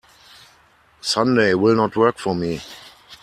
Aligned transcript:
Sunday 1.01 1.53
will 1.53 1.75
not 1.75 1.95
work 1.95 2.17
for 2.17 2.33
me. 2.33 2.59